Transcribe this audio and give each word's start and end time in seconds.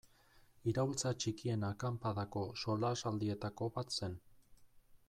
Iraultza 0.71 1.11
Txikien 1.23 1.65
Akanpadako 1.67 2.43
solasaldietako 2.63 3.71
bat 3.79 3.97
zen. 4.01 4.19